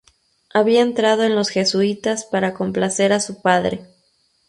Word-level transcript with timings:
Había 0.51 0.81
entrado 0.81 1.21
en 1.25 1.35
los 1.35 1.49
jesuitas 1.49 2.25
para 2.25 2.55
complacer 2.55 3.13
a 3.13 3.19
su 3.19 3.39
padre. 3.43 3.85